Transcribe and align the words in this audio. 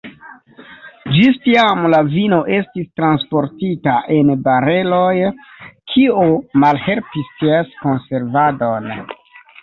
Ĝis 1.15 1.35
tiam 1.41 1.81
la 1.93 1.97
vino 2.13 2.37
estis 2.59 2.87
transportita 2.99 3.93
en 4.15 4.31
bareloj, 4.47 5.11
kio 5.93 6.25
malhelpis 6.63 7.29
ties 7.43 7.69
konservadon. 7.83 8.89